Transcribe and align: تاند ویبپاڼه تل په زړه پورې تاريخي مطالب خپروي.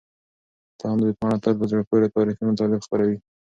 تاند 0.79 0.99
ویبپاڼه 1.03 1.37
تل 1.43 1.53
په 1.59 1.65
زړه 1.71 1.81
پورې 1.89 2.13
تاريخي 2.15 2.43
مطالب 2.49 2.79
خپروي. 2.85 3.17